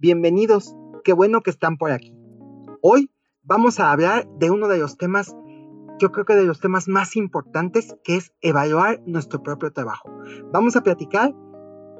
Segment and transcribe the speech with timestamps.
[0.00, 2.14] bienvenidos, qué bueno que están por aquí.
[2.80, 3.10] Hoy
[3.42, 5.36] vamos a hablar de uno de los temas,
[5.98, 10.10] yo creo que de los temas más importantes, que es evaluar nuestro propio trabajo.
[10.52, 11.34] Vamos a platicar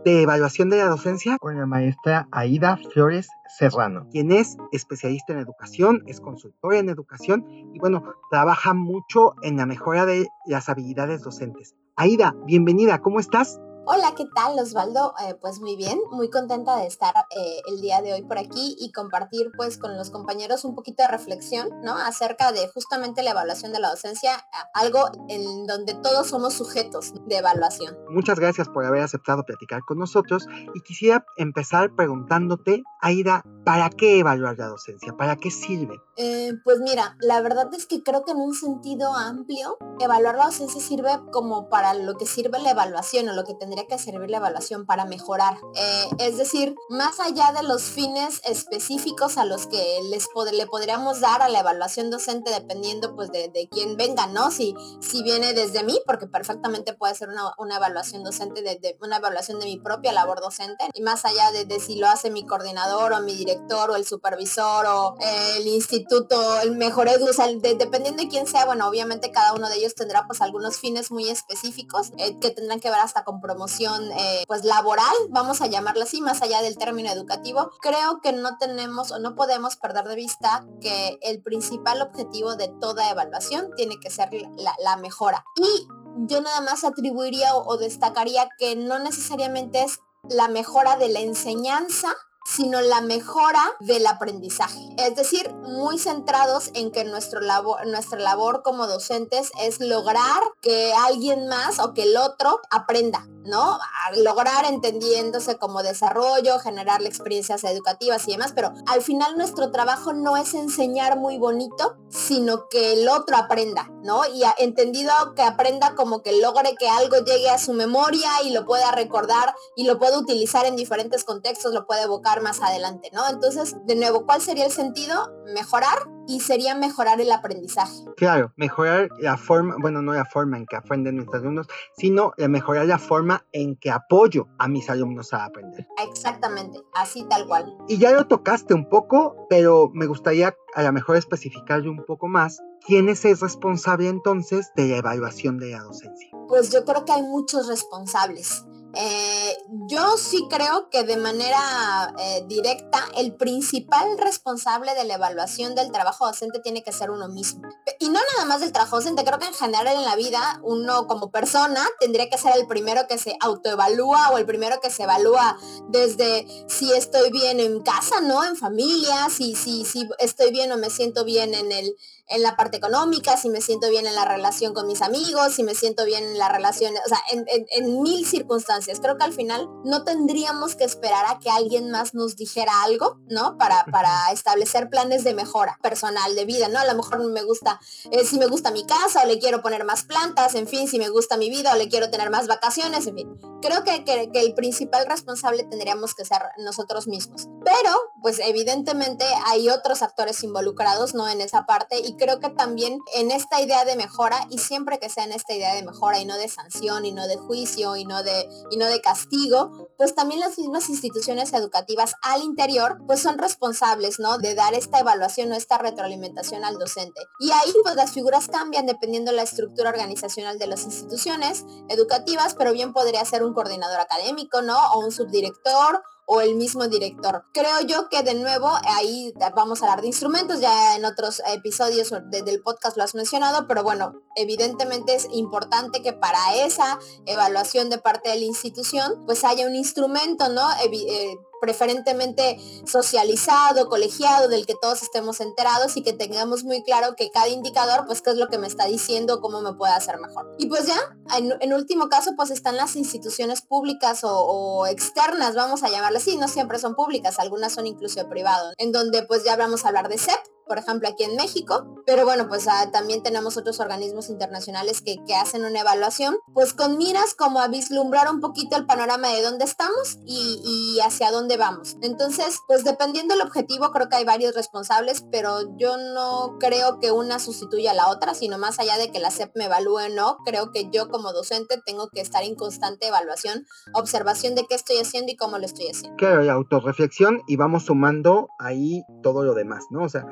[0.07, 3.29] de evaluación de la docencia con la maestra Aida Flores
[3.59, 9.59] Serrano, quien es especialista en educación, es consultora en educación y bueno, trabaja mucho en
[9.59, 11.77] la mejora de las habilidades docentes.
[11.97, 13.61] Aida, bienvenida, ¿cómo estás?
[13.87, 15.15] Hola, ¿qué tal Osvaldo?
[15.27, 18.77] Eh, pues muy bien, muy contenta de estar eh, el día de hoy por aquí
[18.79, 21.97] y compartir pues con los compañeros un poquito de reflexión, ¿no?
[21.97, 24.33] Acerca de justamente la evaluación de la docencia,
[24.75, 27.97] algo en donde todos somos sujetos de evaluación.
[28.11, 34.19] Muchas gracias por haber aceptado platicar con nosotros y quisiera empezar preguntándote, Aida, ¿para qué
[34.19, 35.17] evaluar la docencia?
[35.17, 36.01] ¿Para qué sirve?
[36.17, 40.47] Eh, pues mira, la verdad es que creo que en un sentido amplio, evaluar la
[40.47, 44.29] docencia sirve como para lo que sirve la evaluación o lo que tendría que servir
[44.31, 45.57] la evaluación para mejorar.
[45.77, 51.21] Eh, es decir, más allá de los fines específicos a los que les le podríamos
[51.21, 54.51] dar a la evaluación docente dependiendo pues de, quién venga, ¿no?
[54.51, 59.61] Si, si viene desde mí, porque perfectamente puede ser una, evaluación docente, de, una evaluación
[59.61, 63.21] de mi propia labor docente, y más allá de, si lo hace mi coordinador o
[63.21, 65.15] mi director o el supervisor o
[65.57, 69.69] el instituto, el mejor edu, o sea, dependiendo de quién sea, bueno, obviamente cada uno
[69.69, 73.41] de ellos tendrá pues algunos fines muy específicos eh, que tendrán que ver hasta con
[73.69, 78.59] eh, pues laboral, vamos a llamarla así, más allá del término educativo, creo que no
[78.59, 83.99] tenemos o no podemos perder de vista que el principal objetivo de toda evaluación tiene
[84.01, 85.45] que ser la, mejora.
[85.57, 85.89] Y
[86.27, 92.09] yo nada más atribuiría o destacaría que no necesariamente es la mejora de la enseñanza,
[92.45, 94.81] sino la mejora del aprendizaje.
[94.99, 100.93] Es decir, muy centrados en que nuestro labor, nuestra labor como docentes es lograr que
[100.93, 103.27] alguien más o que el otro aprenda.
[103.45, 103.79] ¿No?
[104.17, 110.37] lograr entendiéndose como desarrollo, generarle experiencias educativas y demás, pero al final nuestro trabajo no
[110.37, 114.23] es enseñar muy bonito, sino que el otro aprenda, ¿no?
[114.27, 118.67] Y entendido que aprenda como que logre que algo llegue a su memoria y lo
[118.67, 123.29] pueda recordar y lo pueda utilizar en diferentes contextos, lo puede evocar más adelante, ¿no?
[123.29, 125.31] Entonces, de nuevo, ¿cuál sería el sentido?
[125.55, 128.05] Mejorar y sería mejorar el aprendizaje.
[128.17, 131.67] Claro, mejorar la forma, bueno, no la forma en que aprenden nuestros alumnos,
[131.97, 135.87] sino mejorar la forma en que apoyo a mis alumnos a aprender.
[136.09, 137.77] Exactamente, así tal cual.
[137.89, 142.29] Y ya lo tocaste un poco, pero me gustaría a lo mejor especificarlo un poco
[142.29, 142.61] más.
[142.87, 146.31] ¿Quién es el responsable entonces de la evaluación de la docencia?
[146.49, 148.65] Pues yo creo que hay muchos responsables.
[148.95, 149.57] Eh,
[149.89, 155.93] yo sí creo que de manera eh, directa el principal responsable de la evaluación del
[155.93, 157.63] trabajo docente tiene que ser uno mismo.
[158.01, 161.07] Y no nada más del trabajo docente, creo que en general en la vida uno
[161.07, 165.05] como persona tendría que ser el primero que se autoevalúa o el primero que se
[165.05, 165.57] evalúa
[165.89, 168.45] desde si estoy bien en casa, ¿no?
[168.45, 171.95] En familia, si, si, si estoy bien o me siento bien en el
[172.31, 175.65] en la parte económica, si me siento bien en la relación con mis amigos, si
[175.65, 179.01] me siento bien en la relación, o sea, en, mil circunstancias.
[179.01, 183.19] Creo que al final no tendríamos que esperar a que alguien más nos dijera algo,
[183.29, 183.59] ¿no?
[183.59, 186.79] Para, para establecer planes de mejora personal, de vida, ¿no?
[186.79, 187.81] A lo mejor me gusta,
[188.11, 190.99] eh, si me gusta mi casa o le quiero poner más plantas, en fin, si
[190.99, 193.41] me gusta mi vida o le quiero tener más vacaciones, en fin.
[193.61, 197.49] Creo que, que, que el principal responsable tendríamos que ser nosotros mismos.
[197.65, 201.29] Pero, pues evidentemente hay otros actores involucrados, ¿no?
[201.29, 205.09] En esa parte y creo que también en esta idea de mejora y siempre que
[205.09, 208.05] sea en esta idea de mejora y no de sanción y no de juicio y
[208.05, 213.21] no de, y no de castigo, pues también las mismas instituciones educativas al interior pues
[213.21, 214.39] son responsables, ¿no?
[214.39, 217.21] De dar esta evaluación o esta retroalimentación al docente.
[217.41, 222.55] Y ahí pues las figuras cambian dependiendo de la estructura organizacional de las instituciones educativas,
[222.55, 224.79] pero bien podría ser un coordinador académico, ¿no?
[224.93, 226.03] O un subdirector
[226.33, 227.45] o el mismo director.
[227.53, 232.15] Creo yo que de nuevo ahí vamos a hablar de instrumentos, ya en otros episodios
[232.31, 237.99] del podcast lo has mencionado, pero bueno, evidentemente es importante que para esa evaluación de
[237.99, 240.63] parte de la institución pues haya un instrumento, ¿no?
[240.85, 247.31] Eh, preferentemente socializado, colegiado, del que todos estemos enterados y que tengamos muy claro que
[247.31, 250.55] cada indicador, pues qué es lo que me está diciendo, cómo me puede hacer mejor.
[250.59, 250.99] Y pues ya,
[251.37, 256.49] en, último caso, pues están las instituciones públicas o, externas, vamos a llamarlas así, no
[256.49, 260.19] siempre son públicas, algunas son incluso privadas, en donde pues ya vamos a hablar de
[260.19, 260.39] CEP,
[260.71, 265.19] por ejemplo, aquí en México, pero bueno, pues ah, también tenemos otros organismos internacionales que,
[265.35, 269.65] hacen una evaluación, pues con miras como a vislumbrar un poquito el panorama de dónde
[269.65, 271.97] estamos y, hacia dónde vamos.
[272.03, 277.11] Entonces, pues dependiendo del objetivo, creo que hay varios responsables, pero yo no creo que
[277.11, 280.09] una sustituya a la otra, sino más allá de que la SEP me evalúe o
[280.09, 284.77] no, creo que yo como docente tengo que estar en constante evaluación, observación de qué
[284.77, 286.17] estoy haciendo y cómo lo estoy haciendo.
[286.17, 290.05] Claro, y autorreflexión y vamos sumando ahí todo lo demás, ¿no?
[290.05, 290.27] O sea,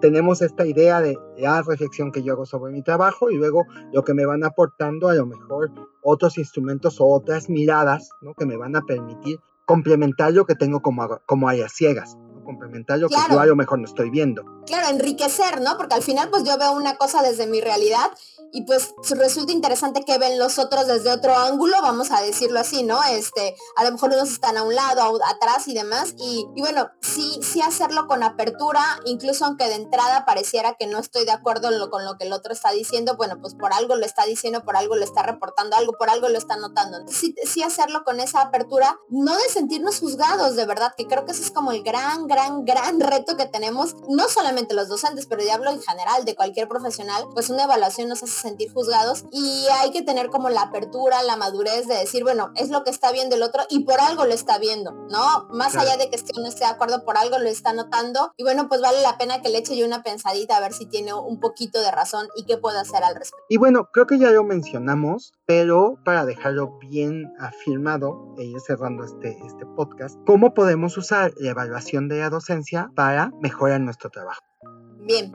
[0.00, 4.02] tenemos esta idea de la reflexión que yo hago sobre mi trabajo y luego lo
[4.02, 5.70] que me van aportando a lo mejor
[6.02, 8.34] otros instrumentos o otras miradas ¿no?
[8.34, 13.08] que me van a permitir complementar lo que tengo como, como áreas ciegas complementar lo
[13.08, 14.44] que yo a lo mejor no estoy viendo.
[14.66, 15.76] Claro, enriquecer, ¿no?
[15.76, 18.10] Porque al final pues yo veo una cosa desde mi realidad
[18.54, 22.82] y pues resulta interesante que ven los otros desde otro ángulo, vamos a decirlo así,
[22.82, 23.02] ¿no?
[23.02, 26.14] Este, a lo mejor unos están a un lado, atrás y demás.
[26.18, 31.24] Y, bueno, sí, sí hacerlo con apertura, incluso aunque de entrada pareciera que no estoy
[31.24, 34.26] de acuerdo con lo que el otro está diciendo, bueno, pues por algo lo está
[34.26, 36.98] diciendo, por algo lo está reportando, algo por algo lo está notando.
[36.98, 41.32] Entonces, sí, hacerlo con esa apertura, no de sentirnos juzgados, de verdad, que creo que
[41.32, 45.42] ese es como el gran, gran, gran reto que tenemos, no solamente los docentes, pero
[45.42, 49.66] ya hablo en general de cualquier profesional, pues una evaluación nos hace sentir juzgados y
[49.80, 53.12] hay que tener como la apertura, la madurez de decir, bueno, es lo que está
[53.12, 55.46] viendo el otro y por algo lo está viendo, ¿no?
[55.50, 58.42] Más allá de que esté no esté de acuerdo, por algo lo está notando y
[58.42, 61.12] bueno, pues vale la pena que le eche yo una pensadita a ver si tiene
[61.12, 63.44] un poquito de razón y qué puedo hacer al respecto.
[63.48, 69.04] Y bueno, creo que ya lo mencionamos, pero para dejarlo bien afirmado e ir cerrando
[69.04, 74.42] este, este podcast, ¿cómo podemos usar la evaluación de la docencia para mejorar nuestro trabajo?
[75.04, 75.32] Bien,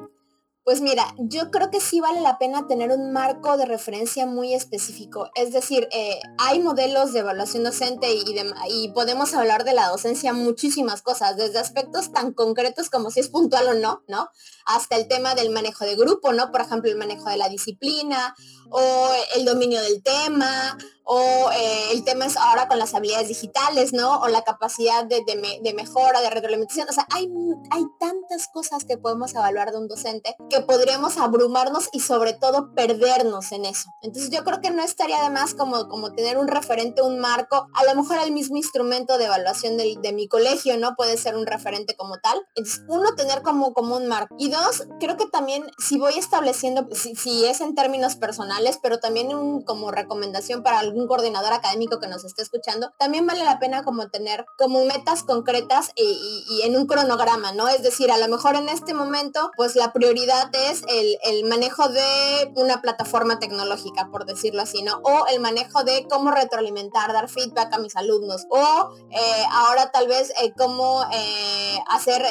[0.67, 4.53] pues mira, yo creo que sí vale la pena tener un marco de referencia muy
[4.53, 5.31] específico.
[5.33, 8.25] Es decir, eh, hay modelos de evaluación docente y,
[8.67, 13.29] y, podemos hablar de la docencia muchísimas cosas, desde aspectos tan concretos como si es
[13.29, 14.27] puntual o no, ¿no?
[14.65, 16.51] Hasta el tema del manejo de grupo, ¿no?
[16.51, 18.35] Por ejemplo, el manejo de la disciplina
[18.69, 20.77] o el dominio del tema
[21.09, 24.19] o eh, el tema es ahora con las habilidades digitales, ¿no?
[24.19, 25.23] O la capacidad de,
[25.73, 26.87] mejora, de retroalimentación.
[26.89, 27.29] O sea, hay,
[27.71, 32.73] hay tantas cosas que podemos evaluar de un docente que podríamos abrumarnos y sobre todo
[32.73, 33.89] perdernos en eso.
[34.01, 37.67] Entonces yo creo que no estaría de más como, como tener un referente, un marco,
[37.73, 40.95] a lo mejor el mismo instrumento de evaluación de, mi colegio, ¿no?
[40.95, 42.41] Puede ser un referente como tal.
[42.55, 44.35] Entonces, uno, tener como, como un marco.
[44.37, 48.99] Y dos, creo que también si voy estableciendo, si, si es en términos personales, pero
[48.99, 53.43] también un, como recomendación para algún un coordinador académico que nos esté escuchando, también vale
[53.43, 57.67] la pena como tener como metas concretas y, en un cronograma, ¿no?
[57.67, 61.87] Es decir, a lo mejor en este momento, pues la prioridad es el, el manejo
[61.89, 64.99] de una plataforma tecnológica, por decirlo así, ¿no?
[65.03, 68.45] O el manejo de cómo retroalimentar, dar feedback a mis alumnos.
[68.49, 72.23] O eh, ahora tal vez eh, cómo eh, hacer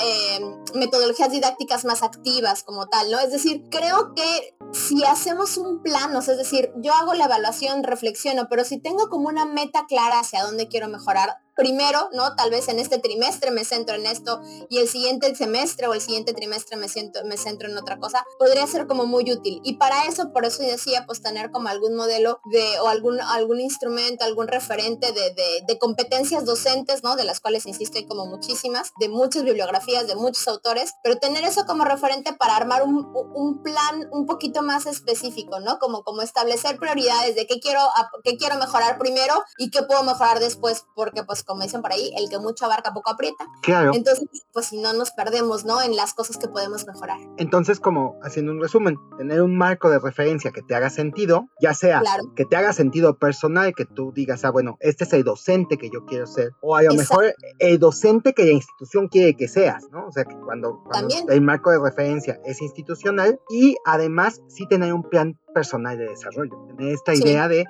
[0.74, 3.18] metodologías didácticas más activas como tal, ¿no?
[3.20, 8.46] Es decir, creo que si hacemos un plan, es decir, yo hago la evaluación, reflexiono,
[8.48, 12.36] pero si tengo como una meta clara hacia dónde quiero mejorar, primero, ¿no?
[12.36, 16.00] Tal vez en este trimestre me centro en esto y el siguiente semestre o el
[16.00, 19.60] siguiente trimestre me, siento, me centro en otra cosa, podría ser como muy útil.
[19.64, 23.60] Y para eso, por eso decía, pues tener como algún modelo de, o algún, algún
[23.60, 25.34] instrumento, algún referente de,
[25.66, 27.16] de, competencias docentes, ¿no?
[27.16, 31.44] De las cuales, insisto, hay como muchísimas, de muchas bibliografías, de muchos autores, pero tener
[31.44, 35.78] eso como referente para armar un, un plan un poquito más específico, ¿no?
[35.78, 37.80] Como, como establecer prioridades de qué quiero,
[38.24, 42.12] qué quiero mejorar primero y qué puedo mejorar después, porque pues como dicen por ahí,
[42.16, 43.46] el que mucho abarca poco aprieta.
[43.62, 43.92] Claro.
[43.94, 45.82] Entonces, pues si no nos perdemos, ¿no?
[45.82, 47.18] En las cosas que podemos mejorar.
[47.38, 51.74] Entonces, como haciendo un resumen, tener un marco de referencia que te haga sentido, ya
[51.74, 52.02] sea
[52.34, 55.90] que te haga sentido personal, que tú digas, ah, bueno, este es el docente que
[55.90, 59.84] yo quiero ser, o a lo mejor el docente que la institución quiere que seas,
[59.90, 60.06] ¿no?
[60.06, 64.92] O sea, que cuando, cuando el marco de referencia es institucional y además sí tener
[64.92, 67.64] un plan personal de desarrollo, tener esta idea de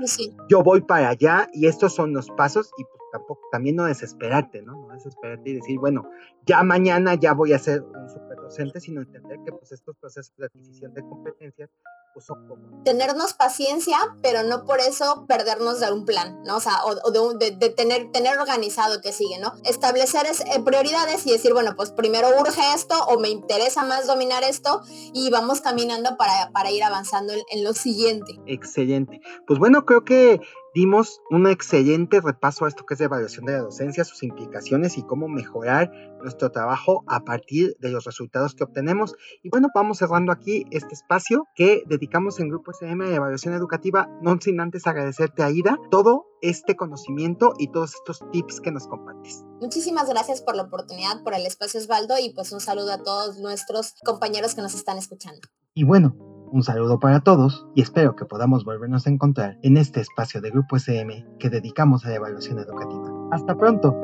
[0.48, 4.60] yo voy para allá y estos son los pasos y pues tampoco, también no desesperarte,
[4.62, 4.88] ¿no?
[4.88, 6.10] No desesperarte y decir, bueno,
[6.44, 10.34] ya mañana ya voy a ser un super docente, sino entender que pues estos procesos
[10.36, 11.70] de adquisición de competencias
[12.16, 12.38] pues son.
[12.82, 16.56] Tenernos paciencia, pero no por eso perdernos de un plan, ¿no?
[16.56, 19.52] O sea, o, de, tener, tener organizado que sigue, ¿no?
[19.64, 24.44] Establecer eh, prioridades y decir, bueno, pues primero urge esto o me interesa más dominar
[24.44, 24.80] esto
[25.12, 28.40] y vamos caminando para, para ir avanzando en, en lo siguiente.
[28.46, 29.20] Excelente.
[29.46, 30.40] Pues bueno, creo que
[30.76, 34.98] dimos un excelente repaso a esto que es la evaluación de la docencia, sus implicaciones
[34.98, 35.90] y cómo mejorar
[36.22, 39.14] nuestro trabajo a partir de los resultados que obtenemos.
[39.42, 43.54] Y bueno, vamos cerrando aquí este espacio que dedicamos en Grupo SM a la evaluación
[43.54, 48.86] educativa, no sin antes agradecerte, Aida, todo este conocimiento y todos estos tips que nos
[48.86, 49.46] compartes.
[49.62, 53.38] Muchísimas gracias por la oportunidad, por el espacio Osvaldo y pues un saludo a todos
[53.38, 55.40] nuestros compañeros que nos están escuchando.
[55.72, 60.00] Y bueno, un saludo para todos y espero que podamos volvernos a encontrar en este
[60.00, 63.10] espacio de Grupo SM que dedicamos a la evaluación educativa.
[63.30, 63.94] Hasta pronto.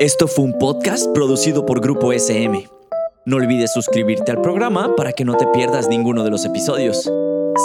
[0.00, 2.68] Esto fue un podcast producido por Grupo SM.
[3.26, 7.08] No olvides suscribirte al programa para que no te pierdas ninguno de los episodios.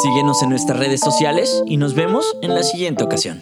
[0.03, 3.41] Síguenos en nuestras redes sociales y nos vemos en la siguiente ocasión.